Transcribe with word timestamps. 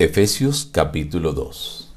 Efesios 0.00 0.66
capítulo 0.72 1.34
2 1.34 1.92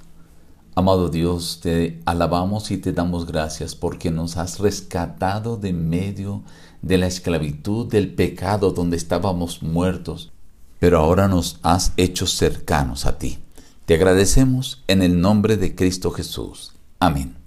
Amado 0.75 1.07
Dios, 1.07 1.61
te 1.63 2.01
alabamos 2.03 2.69
y 2.69 2.77
te 2.77 2.91
damos 2.91 3.25
gracias 3.25 3.75
porque 3.75 4.11
nos 4.11 4.35
has 4.35 4.59
rescatado 4.59 5.55
de 5.55 5.71
medio 5.71 6.43
de 6.81 6.97
la 6.97 7.07
esclavitud 7.07 7.87
del 7.87 8.13
pecado 8.13 8.71
donde 8.71 8.97
estábamos 8.97 9.63
muertos, 9.63 10.33
pero 10.79 10.99
ahora 10.99 11.29
nos 11.29 11.59
has 11.63 11.93
hecho 11.95 12.27
cercanos 12.27 13.05
a 13.05 13.17
ti. 13.17 13.39
Te 13.85 13.93
agradecemos 13.93 14.83
en 14.87 15.01
el 15.01 15.21
nombre 15.21 15.55
de 15.55 15.73
Cristo 15.73 16.11
Jesús. 16.11 16.73
Amén. 16.99 17.37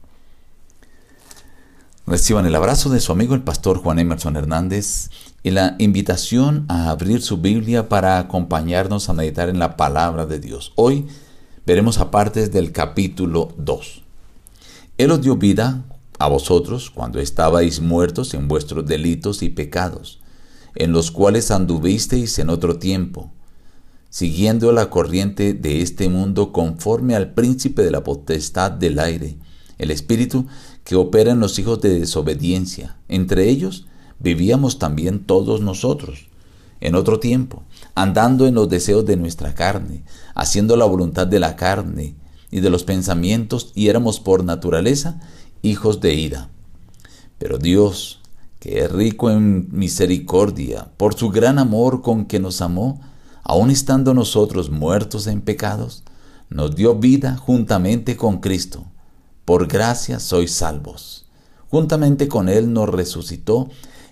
Reciban 2.07 2.47
el 2.47 2.55
abrazo 2.55 2.89
de 2.89 3.01
su 3.01 3.13
amigo 3.13 3.35
el 3.35 3.43
pastor 3.43 3.83
Juan 3.83 3.99
Emerson 3.99 4.37
Hernández 4.37 5.11
y 5.47 5.53
la 5.53 5.77
invitación 5.79 6.65
a 6.67 6.91
abrir 6.91 7.23
su 7.23 7.37
Biblia 7.37 7.89
para 7.89 8.19
acompañarnos 8.19 9.09
a 9.09 9.13
meditar 9.13 9.49
en 9.49 9.61
la 9.61 9.77
palabra 9.77 10.27
de 10.27 10.41
Dios. 10.41 10.73
Hoy 10.75 11.07
veremos 11.65 11.99
a 11.99 12.11
partes 12.11 12.51
del 12.51 12.73
capítulo 12.73 13.55
2. 13.57 14.03
Él 14.99 15.11
os 15.13 15.23
dio 15.23 15.37
vida 15.37 15.85
a 16.19 16.27
vosotros 16.27 16.91
cuando 16.91 17.21
estabais 17.21 17.81
muertos 17.81 18.35
en 18.35 18.49
vuestros 18.49 18.87
delitos 18.87 19.41
y 19.45 19.51
pecados, 19.51 20.19
en 20.75 20.91
los 20.91 21.13
cuales 21.13 21.53
anduvisteis 21.53 22.41
en 22.41 22.51
otro 22.51 22.81
tiempo, 22.81 23.31
siguiendo 24.11 24.73
la 24.73 24.91
corriente 24.91 25.55
de 25.55 25.81
este 25.81 26.09
mundo 26.09 26.53
conforme 26.53 27.15
al 27.15 27.35
príncipe 27.35 27.83
de 27.83 27.93
la 27.93 28.03
potestad 28.03 28.73
del 28.73 28.99
aire, 28.99 29.37
el 29.79 29.93
espíritu 29.93 30.47
que 30.83 30.97
opera 30.97 31.31
en 31.31 31.39
los 31.39 31.57
hijos 31.61 31.81
de 31.81 32.01
desobediencia. 32.01 32.97
Entre 33.07 33.49
ellos 33.49 33.87
vivíamos 34.19 34.79
también 34.79 35.25
todos 35.25 35.61
nosotros, 35.61 36.29
en 36.81 36.95
otro 36.95 37.19
tiempo, 37.19 37.63
andando 37.95 38.47
en 38.47 38.55
los 38.55 38.69
deseos 38.69 39.05
de 39.07 39.17
nuestra 39.17 39.55
carne, 39.55 40.05
haciendo 40.35 40.77
la 40.77 40.85
voluntad 40.85 41.27
de 41.27 41.41
la 41.41 41.57
carne 41.57 42.15
y 42.51 42.61
de 42.61 42.71
los 42.71 42.85
pensamientos, 42.85 43.73
y 43.75 43.89
éramos 43.89 44.21
por 44.21 44.45
naturaleza 44.45 45.21
hijos 45.63 46.01
de 46.01 46.15
ira. 46.15 46.49
Pero 47.39 47.59
Dios, 47.59 48.21
que 48.61 48.81
es 48.81 48.93
rico 48.93 49.31
en 49.31 49.69
misericordia, 49.71 50.89
por 50.97 51.15
su 51.15 51.31
gran 51.31 51.59
amor 51.59 52.03
con 52.03 52.27
que 52.27 52.41
nos 52.41 52.61
amó, 52.61 53.01
aun 53.43 53.71
estando 53.71 54.13
nosotros 54.15 54.71
muertos 54.71 55.27
en 55.27 55.41
pecados, 55.41 56.03
nos 56.51 56.77
dio 56.77 56.95
vida 56.95 57.37
juntamente 57.37 58.17
con 58.17 58.39
Cristo 58.41 58.87
por 59.47 59.69
gracia 59.69 60.19
sois 60.19 60.51
salvos. 60.51 61.25
Juntamente 61.71 62.27
con 62.27 62.49
Él 62.49 62.73
nos 62.73 62.89
resucitó 62.89 63.71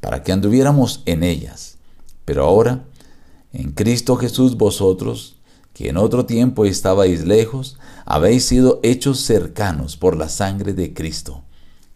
para 0.00 0.22
que 0.22 0.32
anduviéramos 0.32 1.02
en 1.06 1.22
ellas. 1.22 1.78
Pero 2.24 2.44
ahora, 2.44 2.84
en 3.52 3.72
Cristo 3.72 4.16
Jesús 4.16 4.56
vosotros, 4.56 5.36
que 5.72 5.88
en 5.88 5.96
otro 5.96 6.26
tiempo 6.26 6.64
estabais 6.64 7.24
lejos, 7.24 7.78
habéis 8.04 8.44
sido 8.44 8.80
hechos 8.82 9.20
cercanos 9.20 9.96
por 9.96 10.16
la 10.16 10.28
sangre 10.28 10.72
de 10.74 10.92
Cristo. 10.92 11.44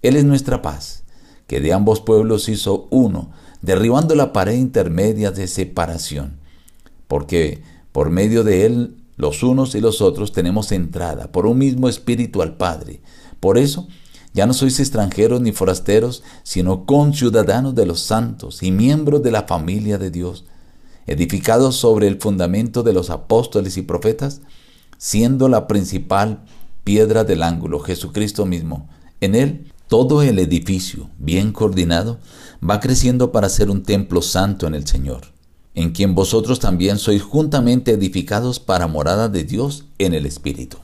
Él 0.02 0.16
es 0.16 0.24
nuestra 0.24 0.62
paz, 0.62 1.04
que 1.46 1.60
de 1.60 1.72
ambos 1.72 2.00
pueblos 2.00 2.48
hizo 2.48 2.88
uno, 2.90 3.32
derribando 3.60 4.14
la 4.14 4.32
pared 4.32 4.54
intermedia 4.54 5.30
de 5.30 5.46
separación, 5.46 6.38
porque 7.08 7.62
por 7.92 8.10
medio 8.10 8.44
de 8.44 8.66
él 8.66 8.96
los 9.16 9.42
unos 9.42 9.74
y 9.74 9.80
los 9.80 10.00
otros 10.00 10.32
tenemos 10.32 10.72
entrada 10.72 11.30
por 11.30 11.46
un 11.46 11.58
mismo 11.58 11.88
espíritu 11.88 12.42
al 12.42 12.56
Padre. 12.56 13.00
Por 13.38 13.58
eso, 13.58 13.86
ya 14.32 14.46
no 14.46 14.54
sois 14.54 14.80
extranjeros 14.80 15.40
ni 15.40 15.52
forasteros, 15.52 16.22
sino 16.42 16.86
conciudadanos 16.86 17.74
de 17.74 17.86
los 17.86 18.00
santos 18.00 18.62
y 18.62 18.70
miembros 18.70 19.22
de 19.22 19.30
la 19.30 19.42
familia 19.44 19.98
de 19.98 20.10
Dios, 20.10 20.44
edificados 21.06 21.76
sobre 21.76 22.06
el 22.06 22.20
fundamento 22.20 22.82
de 22.82 22.92
los 22.92 23.10
apóstoles 23.10 23.76
y 23.76 23.82
profetas, 23.82 24.40
siendo 24.98 25.48
la 25.48 25.66
principal 25.66 26.44
piedra 26.84 27.24
del 27.24 27.42
ángulo 27.42 27.80
Jesucristo 27.80 28.46
mismo. 28.46 28.88
En 29.20 29.34
él, 29.34 29.72
todo 29.88 30.22
el 30.22 30.38
edificio, 30.38 31.10
bien 31.18 31.52
coordinado, 31.52 32.18
va 32.68 32.80
creciendo 32.80 33.32
para 33.32 33.48
ser 33.48 33.70
un 33.70 33.82
templo 33.82 34.22
santo 34.22 34.66
en 34.66 34.74
el 34.74 34.86
Señor 34.86 35.32
en 35.74 35.92
quien 35.92 36.14
vosotros 36.14 36.60
también 36.60 36.98
sois 36.98 37.22
juntamente 37.22 37.92
edificados 37.92 38.60
para 38.60 38.86
morada 38.86 39.28
de 39.28 39.44
Dios 39.44 39.84
en 39.98 40.14
el 40.14 40.26
Espíritu. 40.26 40.78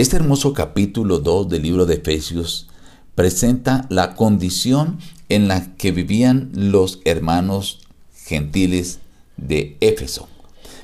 Este 0.00 0.16
hermoso 0.16 0.54
capítulo 0.54 1.18
2 1.18 1.50
del 1.50 1.60
libro 1.60 1.84
de 1.84 1.96
Efesios 1.96 2.68
presenta 3.14 3.84
la 3.90 4.16
condición 4.16 4.98
en 5.28 5.46
la 5.46 5.76
que 5.76 5.92
vivían 5.92 6.50
los 6.54 7.00
hermanos 7.04 7.80
gentiles 8.14 9.00
de 9.36 9.76
Éfeso. 9.82 10.26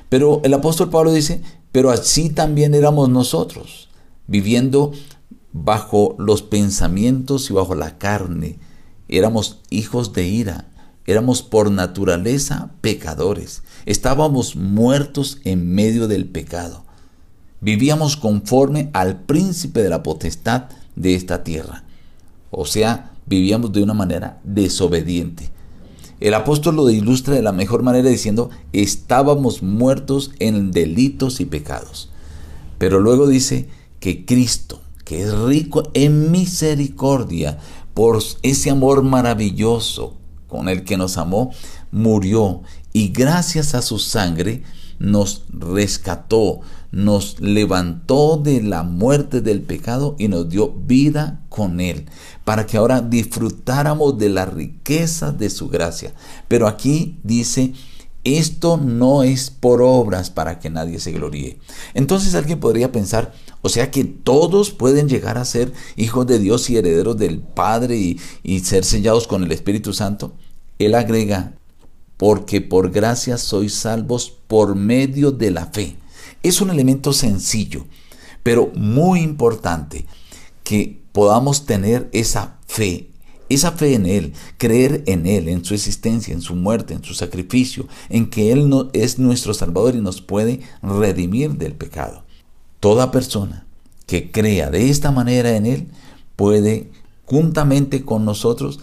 Pero 0.09 0.39
el 0.43 0.53
apóstol 0.53 0.91
Pablo 0.91 1.11
dice, 1.11 1.41
pero 1.71 1.89
así 1.89 2.29
también 2.29 2.75
éramos 2.75 3.09
nosotros, 3.09 3.89
viviendo 4.27 4.91
bajo 5.51 6.15
los 6.19 6.43
pensamientos 6.43 7.49
y 7.49 7.53
bajo 7.53 7.73
la 7.73 7.97
carne. 7.97 8.59
Éramos 9.07 9.61
hijos 9.71 10.13
de 10.13 10.27
ira, 10.27 10.67
Éramos 11.07 11.41
por 11.41 11.71
naturaleza 11.71 12.69
pecadores. 12.81 13.63
Estábamos 13.87 14.55
muertos 14.55 15.39
en 15.43 15.73
medio 15.73 16.07
del 16.07 16.27
pecado. 16.27 16.85
Vivíamos 17.61 18.17
conforme 18.17 18.89
al 18.93 19.21
príncipe 19.21 19.81
de 19.81 19.89
la 19.89 20.03
potestad 20.03 20.65
de 20.95 21.15
esta 21.15 21.43
tierra. 21.43 21.83
O 22.51 22.65
sea, 22.65 23.11
vivíamos 23.25 23.71
de 23.71 23.83
una 23.83 23.93
manera 23.93 24.39
desobediente. 24.43 25.49
El 26.19 26.33
apóstol 26.33 26.75
lo 26.75 26.89
ilustra 26.89 27.35
de 27.35 27.41
la 27.41 27.51
mejor 27.51 27.83
manera 27.83 28.09
diciendo, 28.09 28.49
estábamos 28.73 29.61
muertos 29.61 30.31
en 30.39 30.71
delitos 30.71 31.39
y 31.39 31.45
pecados. 31.45 32.09
Pero 32.77 32.99
luego 32.99 33.27
dice 33.27 33.67
que 33.99 34.25
Cristo, 34.25 34.81
que 35.03 35.21
es 35.21 35.33
rico 35.33 35.91
en 35.93 36.31
misericordia, 36.31 37.59
por 37.93 38.21
ese 38.43 38.69
amor 38.69 39.03
maravilloso 39.03 40.17
con 40.47 40.69
el 40.69 40.83
que 40.83 40.97
nos 40.97 41.17
amó, 41.17 41.51
murió 41.91 42.61
y 42.93 43.09
gracias 43.09 43.75
a 43.75 43.81
su 43.81 43.99
sangre 43.99 44.63
nos 44.99 45.43
rescató, 45.49 46.61
nos 46.91 47.39
levantó 47.39 48.37
de 48.37 48.61
la 48.61 48.83
muerte 48.83 49.41
del 49.41 49.61
pecado 49.61 50.15
y 50.17 50.27
nos 50.27 50.49
dio 50.49 50.71
vida 50.71 51.41
con 51.49 51.79
él, 51.79 52.05
para 52.43 52.65
que 52.65 52.77
ahora 52.77 53.01
disfrutáramos 53.01 54.17
de 54.17 54.29
la 54.29 54.45
riqueza 54.45 55.31
de 55.31 55.49
su 55.49 55.69
gracia. 55.69 56.13
Pero 56.47 56.67
aquí 56.67 57.19
dice, 57.23 57.73
esto 58.23 58.77
no 58.77 59.23
es 59.23 59.49
por 59.49 59.81
obras 59.81 60.29
para 60.29 60.59
que 60.59 60.69
nadie 60.69 60.99
se 60.99 61.11
gloríe. 61.11 61.59
Entonces 61.93 62.35
alguien 62.35 62.59
podría 62.59 62.91
pensar, 62.91 63.33
o 63.61 63.69
sea 63.69 63.91
que 63.91 64.03
todos 64.03 64.71
pueden 64.71 65.07
llegar 65.07 65.37
a 65.37 65.45
ser 65.45 65.71
hijos 65.95 66.27
de 66.27 66.39
Dios 66.39 66.69
y 66.69 66.77
herederos 66.77 67.17
del 67.17 67.39
Padre 67.39 67.97
y, 67.97 68.19
y 68.43 68.59
ser 68.59 68.83
sellados 68.83 69.27
con 69.27 69.43
el 69.43 69.51
Espíritu 69.51 69.93
Santo. 69.93 70.33
Él 70.79 70.95
agrega, 70.95 71.53
porque 72.17 72.61
por 72.61 72.91
gracia 72.91 73.37
sois 73.37 73.73
salvos 73.73 74.33
por 74.47 74.75
medio 74.75 75.31
de 75.31 75.51
la 75.51 75.67
fe. 75.67 75.95
Es 76.43 76.61
un 76.61 76.69
elemento 76.69 77.13
sencillo, 77.13 77.85
pero 78.43 78.71
muy 78.75 79.21
importante 79.21 80.05
que 80.63 80.99
podamos 81.11 81.65
tener 81.65 82.09
esa 82.11 82.57
fe, 82.67 83.09
esa 83.49 83.71
fe 83.71 83.93
en 83.93 84.05
Él, 84.05 84.33
creer 84.57 85.03
en 85.07 85.25
Él, 85.25 85.49
en 85.49 85.63
su 85.63 85.73
existencia, 85.73 86.33
en 86.33 86.41
su 86.41 86.55
muerte, 86.55 86.93
en 86.93 87.03
su 87.03 87.13
sacrificio, 87.13 87.87
en 88.09 88.29
que 88.29 88.51
Él 88.51 88.69
no, 88.69 88.89
es 88.93 89.17
nuestro 89.17 89.53
Salvador 89.53 89.95
y 89.95 90.01
nos 90.01 90.21
puede 90.21 90.61
redimir 90.81 91.53
del 91.53 91.73
pecado. 91.73 92.23
Toda 92.79 93.11
persona 93.11 93.65
que 94.05 94.31
crea 94.31 94.69
de 94.69 94.89
esta 94.89 95.11
manera 95.11 95.55
en 95.55 95.65
Él 95.65 95.87
puede 96.35 96.89
juntamente 97.25 98.03
con 98.05 98.25
nosotros 98.25 98.79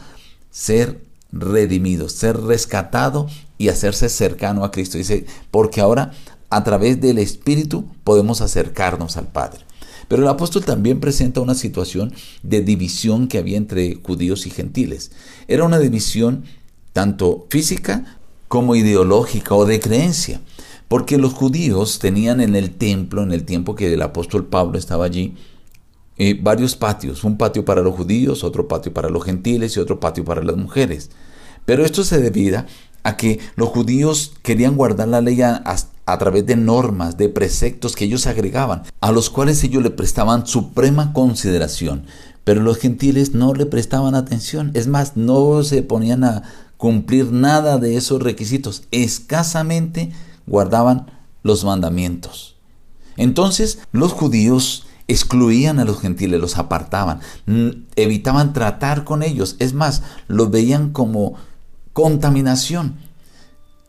ser 0.51 1.03
redimido, 1.33 2.09
ser 2.09 2.41
rescatado 2.41 3.29
y 3.59 3.69
hacerse 3.69 4.09
cercano 4.09 4.65
a 4.65 4.71
Cristo. 4.71 4.99
Dice, 4.99 5.27
porque 5.51 5.81
ahora 5.81 6.13
a 6.55 6.63
través 6.63 7.01
del 7.01 7.19
Espíritu 7.19 7.85
podemos 8.05 8.41
acercarnos 8.41 9.17
al 9.17 9.27
Padre. 9.27 9.61
Pero 10.07 10.23
el 10.23 10.29
apóstol 10.29 10.65
también 10.65 11.01
presenta 11.01 11.41
una 11.41 11.57
situación 11.57 12.13
de 12.45 12.61
división 12.61 13.27
que 13.27 13.39
había 13.39 13.57
entre 13.57 13.97
judíos 13.97 14.47
y 14.47 14.51
gentiles. 14.51 15.11
Era 15.49 15.65
una 15.65 15.81
división 15.81 16.45
tanto 16.93 17.47
física 17.51 18.19
como 18.47 18.77
ideológica 18.77 19.57
o 19.57 19.67
de 19.67 19.81
creencia. 19.81 20.41
Porque 20.87 21.19
los 21.19 21.33
judíos 21.33 21.99
tenían 21.99 22.41
en 22.41 22.55
el 22.55 22.71
templo, 22.71 23.25
en 23.25 23.33
el 23.33 23.45
tiempo 23.45 23.75
que 23.75 23.93
el 23.93 24.03
apóstol 24.03 24.47
Pablo 24.47 24.79
estaba 24.79 25.07
allí, 25.07 25.35
eh, 26.19 26.39
varios 26.41 26.77
patios. 26.77 27.25
Un 27.25 27.37
patio 27.37 27.65
para 27.65 27.83
los 27.83 27.97
judíos, 27.97 28.45
otro 28.45 28.69
patio 28.69 28.93
para 28.93 29.09
los 29.09 29.25
gentiles 29.25 29.77
y 29.77 29.81
otro 29.81 29.99
patio 29.99 30.25
para 30.25 30.45
las 30.45 30.57
mujeres. 30.57 31.11
Pero 31.65 31.85
esto 31.85 32.05
se 32.05 32.21
debía 32.21 32.67
a 33.03 33.17
que 33.17 33.41
los 33.57 33.71
judíos 33.71 34.35
querían 34.43 34.77
guardar 34.77 35.09
la 35.09 35.21
ley 35.21 35.43
a, 35.43 35.57
a, 35.57 35.77
través 36.19 36.47
de 36.47 36.57
normas, 36.57 37.17
de 37.17 37.29
preceptos 37.29 37.97
que 37.97 38.05
ellos 38.05 38.27
agregaban, 38.27 38.83
a 39.01 39.13
los 39.13 39.31
cuales 39.31 39.63
ellos 39.65 39.83
le 39.83 39.91
prestaban 39.91 40.47
suprema 40.47 41.13
consideración. 41.13 42.05
Pero 42.45 42.61
los 42.61 42.79
gentiles 42.79 43.35
no 43.35 43.55
le 43.55 43.65
prestaban 43.67 44.15
atención. 44.15 44.71
Es 44.75 44.87
más, 44.87 45.17
no 45.17 45.63
se 45.63 45.83
ponían 45.83 46.25
a 46.25 46.43
cumplir 46.77 47.33
nada 47.33 47.79
de 47.79 47.97
esos 47.97 48.23
requisitos. 48.23 48.83
Escasamente 48.91 50.13
guardaban 50.47 51.11
los 51.43 51.65
mandamientos. 51.65 52.57
Entonces 53.17 53.79
los 53.93 54.13
judíos 54.13 54.87
excluían 55.09 55.79
a 55.79 55.85
los 55.85 56.01
gentiles, 56.01 56.41
los 56.41 56.59
apartaban, 56.59 57.21
evitaban 57.97 58.53
tratar 58.53 59.05
con 59.05 59.23
ellos. 59.23 59.57
Es 59.59 59.73
más, 59.73 60.03
los 60.29 60.51
veían 60.51 60.91
como 60.91 61.35
contaminación. 61.93 62.97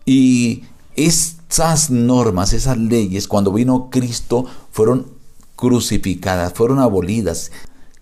Y 0.06 0.64
esas 1.56 1.90
normas, 1.90 2.52
esas 2.52 2.78
leyes, 2.78 3.30
cuando 3.30 3.54
vino 3.54 3.90
Cristo, 3.90 4.46
fueron 4.72 5.08
crucificadas, 5.56 6.52
fueron 6.52 6.80
abolidas. 6.80 7.54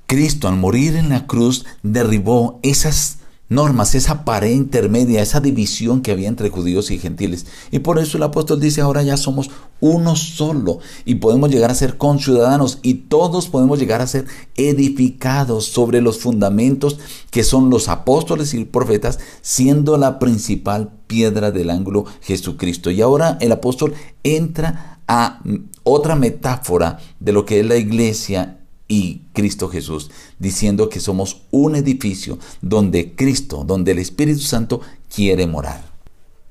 Cristo 0.08 0.48
al 0.48 0.56
morir 0.56 0.96
en 0.96 1.10
la 1.10 1.28
cruz 1.28 1.64
derribó 1.84 2.60
esas 2.64 3.20
normas, 3.54 3.96
esa 3.96 4.26
pared 4.26 4.52
intermedia, 4.52 5.22
esa 5.22 5.40
división 5.40 6.02
que 6.02 6.12
había 6.12 6.28
entre 6.28 6.50
judíos 6.50 6.92
y 6.92 7.00
gentiles. 7.00 7.46
Y 7.72 7.80
por 7.80 8.00
eso 8.00 8.18
el 8.18 8.24
apóstol 8.24 8.60
dice, 8.60 8.82
ahora 8.82 9.04
ya 9.04 9.18
somos 9.18 9.50
uno 9.80 10.16
solo 10.16 10.80
y 11.06 11.16
podemos 11.16 11.50
llegar 11.50 11.70
a 11.70 11.76
ser 11.76 11.98
conciudadanos 11.98 12.80
y 12.82 12.94
todos 12.94 13.50
podemos 13.50 13.80
llegar 13.80 14.02
a 14.02 14.08
ser 14.08 14.26
edificados 14.56 15.66
sobre 15.66 16.02
los 16.02 16.20
fundamentos 16.20 17.00
que 17.32 17.44
son 17.44 17.70
los 17.70 17.90
apóstoles 17.90 18.54
y 18.54 18.66
profetas, 18.66 19.20
siendo 19.42 19.98
la 19.98 20.20
principal 20.20 20.92
piedra 21.08 21.52
del 21.52 21.70
ángulo 21.70 22.06
Jesucristo. 22.22 22.92
Y 22.92 23.02
ahora 23.02 23.38
el 23.42 23.52
apóstol 23.52 23.94
entra 24.24 25.00
a 25.08 25.42
otra 25.84 26.16
metáfora 26.16 26.98
de 27.20 27.34
lo 27.34 27.46
que 27.46 27.60
es 27.60 27.66
la 27.66 27.76
iglesia 27.76 28.63
y 28.88 29.22
Cristo 29.34 29.70
Jesús, 29.70 30.12
diciendo 30.40 30.90
que 30.90 31.00
somos 31.00 31.44
un 31.52 31.76
edificio 31.76 32.38
donde 32.62 33.16
Cristo, 33.16 33.64
donde 33.66 33.92
el 33.92 34.00
Espíritu 34.00 34.42
Santo 34.42 34.82
quiere 35.14 35.48
morar. 35.48 35.94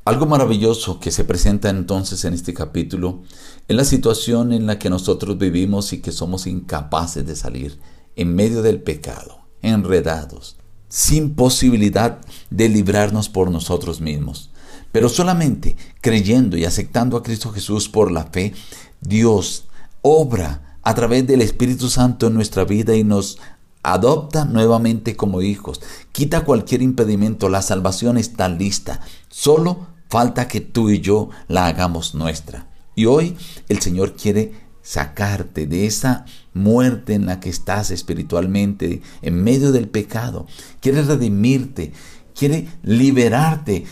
Algo 0.05 0.27
maravilloso 0.27 0.99
que 0.99 1.13
se 1.13 1.23
presenta 1.23 1.71
entonces 1.71 2.25
en 2.25 2.35
este 2.35 2.53
capítulo 2.53 3.23
es 3.69 3.77
la 3.77 3.85
situación 3.85 4.53
en 4.53 4.67
la 4.67 4.79
que 4.79 4.91
nosotros 4.91 5.39
vivimos 5.39 5.93
y 5.93 6.01
que 6.01 6.11
somos 6.11 6.49
incapaces 6.49 7.25
de 7.25 7.37
salir 7.37 7.79
en 8.17 8.35
medio 8.35 8.63
del 8.63 8.83
pecado, 8.83 9.39
enredados, 9.63 10.57
sin 10.89 11.35
posibilidad 11.35 12.21
de 12.51 12.69
librarnos 12.69 13.29
por 13.29 13.53
nosotros 13.53 14.01
mismos. 14.01 14.51
Pero 14.91 15.09
solamente 15.09 15.77
creyendo 16.01 16.57
y 16.57 16.65
aceptando 16.65 17.17
a 17.17 17.23
Cristo 17.23 17.53
Jesús 17.53 17.89
por 17.89 18.11
la 18.11 18.25
fe, 18.25 18.55
Dios 19.01 19.67
obra 20.03 20.72
a 20.83 20.95
través 20.95 21.27
del 21.27 21.43
Espíritu 21.43 21.89
Santo 21.89 22.27
en 22.27 22.35
nuestra 22.35 22.65
vida 22.65 22.95
y 22.97 23.05
nos 23.05 23.39
adopta 23.83 24.45
nuevamente 24.45 25.17
como 25.17 25.43
hijos. 25.43 25.81
Quita 26.13 26.45
cualquier 26.45 26.83
impedimento, 26.83 27.49
la 27.49 27.63
salvación 27.63 28.19
está 28.19 28.49
lista. 28.49 29.01
Solo 29.29 29.87
falta 30.09 30.49
que 30.49 30.61
tú 30.61 30.91
y 30.91 31.01
yo 31.01 31.31
la 31.49 31.67
hagamos 31.67 32.15
nuestra. 32.15 32.69
Y 32.95 33.07
hoy 33.07 33.37
el 33.69 33.81
Señor 33.81 34.15
quiere 34.15 34.53
sacarte 34.83 35.67
de 35.67 35.87
esa 35.87 36.27
muerte 36.53 37.15
en 37.15 37.27
la 37.27 37.41
que 37.41 37.49
estás 37.49 37.91
espiritualmente, 37.91 39.01
en 39.23 39.43
medio 39.43 39.73
del 39.73 39.89
pecado. 39.89 40.47
Quiere 40.81 41.03
redimirte, 41.03 41.93
quiere 42.35 42.69
liberarte 42.83 43.87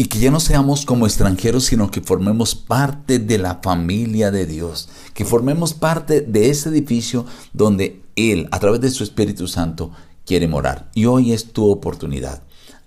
y 0.00 0.06
que 0.06 0.18
ya 0.18 0.30
no 0.30 0.40
seamos 0.40 0.86
como 0.86 1.04
extranjeros, 1.04 1.64
sino 1.64 1.90
que 1.90 2.00
formemos 2.00 2.54
parte 2.54 3.18
de 3.18 3.36
la 3.36 3.60
familia 3.62 4.30
de 4.30 4.46
Dios, 4.46 4.88
que 5.12 5.26
formemos 5.26 5.74
parte 5.74 6.22
de 6.22 6.48
ese 6.48 6.70
edificio 6.70 7.26
donde 7.52 8.00
Él, 8.16 8.48
a 8.50 8.60
través 8.60 8.80
de 8.80 8.90
su 8.90 9.04
Espíritu 9.04 9.46
Santo, 9.46 9.90
quiere 10.24 10.48
morar. 10.48 10.90
Y 10.94 11.04
hoy 11.04 11.34
es 11.34 11.52
tu 11.52 11.70
oportunidad. 11.70 12.42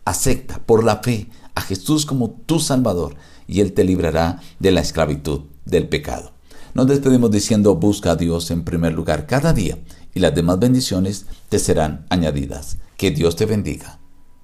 Acepta 0.05 0.57
por 0.65 0.83
la 0.83 1.03
fe 1.03 1.29
a 1.53 1.61
Jesús 1.61 2.07
como 2.07 2.31
tu 2.31 2.59
Salvador 2.59 3.15
y 3.45 3.59
Él 3.59 3.73
te 3.73 3.83
librará 3.83 4.41
de 4.57 4.71
la 4.71 4.81
esclavitud 4.81 5.41
del 5.65 5.87
pecado. 5.89 6.31
Nos 6.73 6.87
despedimos 6.87 7.29
diciendo 7.29 7.75
busca 7.75 8.13
a 8.13 8.15
Dios 8.15 8.49
en 8.49 8.63
primer 8.63 8.93
lugar 8.93 9.27
cada 9.27 9.53
día 9.53 9.77
y 10.15 10.19
las 10.19 10.33
demás 10.33 10.57
bendiciones 10.57 11.27
te 11.49 11.59
serán 11.59 12.07
añadidas. 12.09 12.77
Que 12.97 13.11
Dios 13.11 13.35
te 13.35 13.45
bendiga. 13.45 13.99